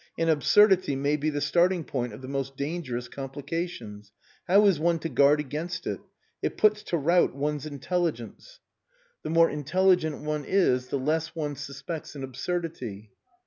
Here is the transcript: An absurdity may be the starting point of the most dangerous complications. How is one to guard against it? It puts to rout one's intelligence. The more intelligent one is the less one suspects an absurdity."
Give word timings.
An 0.17 0.29
absurdity 0.29 0.95
may 0.95 1.15
be 1.15 1.29
the 1.29 1.41
starting 1.41 1.83
point 1.83 2.11
of 2.11 2.23
the 2.23 2.27
most 2.27 2.57
dangerous 2.57 3.07
complications. 3.07 4.11
How 4.47 4.65
is 4.65 4.79
one 4.79 4.97
to 4.97 5.09
guard 5.09 5.39
against 5.39 5.85
it? 5.85 5.99
It 6.41 6.57
puts 6.57 6.81
to 6.85 6.97
rout 6.97 7.35
one's 7.35 7.67
intelligence. 7.67 8.61
The 9.21 9.29
more 9.29 9.51
intelligent 9.51 10.23
one 10.23 10.43
is 10.43 10.87
the 10.87 10.97
less 10.97 11.35
one 11.35 11.55
suspects 11.55 12.15
an 12.15 12.23
absurdity." 12.23 13.11